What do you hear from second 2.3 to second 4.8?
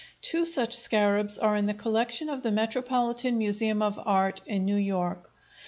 the Metropolitan Museum of Art in New